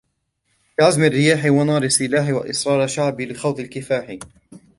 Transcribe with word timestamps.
بعزم 0.77 1.03
الرياح 1.03 1.45
ونار 1.45 1.83
السلاح 1.83 2.29
وإصرار 2.29 2.87
شعبي 2.87 3.25
لخوض 3.25 3.59
الكفاح 3.59 4.17